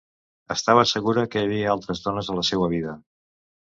[0.55, 3.01] Estava segura que hi havia altres dones a la seua vida.